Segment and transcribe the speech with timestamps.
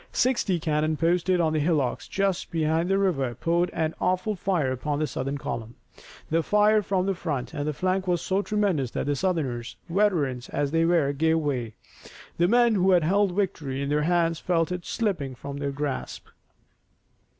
[0.11, 4.97] Sixty cannon posted on the hillocks just behind the river poured an awful fire upon
[4.97, 5.75] the Southern column.
[6.31, 10.85] The fire from front and flank was so tremendous that the Southerners, veterans as they
[10.85, 11.75] were, gave way.
[12.39, 16.29] The men who had held victory in their hands felt it slipping from their grasp.